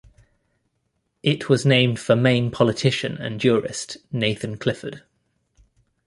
It 1.21 1.47
was 1.47 1.63
named 1.63 1.99
for 1.99 2.15
Maine 2.15 2.49
politician 2.49 3.17
and 3.17 3.39
jurist 3.39 3.97
Nathan 4.11 4.57
Clifford. 4.57 5.03